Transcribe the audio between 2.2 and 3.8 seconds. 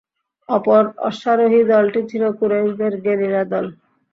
কুরাইশদের গেরিলা দল।